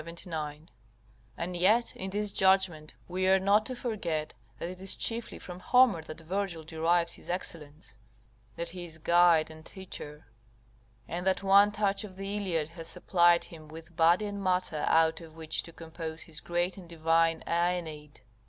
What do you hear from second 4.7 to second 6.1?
is chiefly from Homer